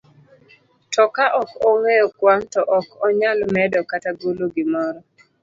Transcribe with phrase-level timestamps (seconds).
[0.93, 4.99] To ka ok ong'eyo kwan, to ok onyal medo kata golo gimoro.